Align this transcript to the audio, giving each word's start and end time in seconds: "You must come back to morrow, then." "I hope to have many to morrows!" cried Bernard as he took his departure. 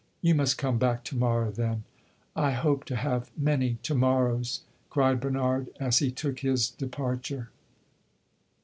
"You 0.23 0.33
must 0.33 0.57
come 0.57 0.79
back 0.79 1.03
to 1.03 1.15
morrow, 1.15 1.51
then." 1.51 1.83
"I 2.35 2.53
hope 2.53 2.85
to 2.85 2.95
have 2.95 3.29
many 3.37 3.75
to 3.83 3.93
morrows!" 3.93 4.61
cried 4.89 5.19
Bernard 5.19 5.69
as 5.79 5.99
he 5.99 6.09
took 6.09 6.39
his 6.39 6.71
departure. 6.71 7.51